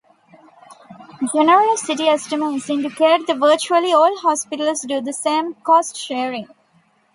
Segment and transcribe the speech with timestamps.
[1.31, 6.47] Generosity estimates indicate that virtually all hospitals do some cost sharing.